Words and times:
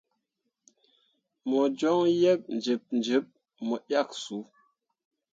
Mo 1.47 1.59
joŋ 1.79 1.99
yeb 2.21 2.41
jiɓjiɓ 2.63 3.25
mo 3.67 3.75
yak 3.91 4.09
su. 4.23 4.37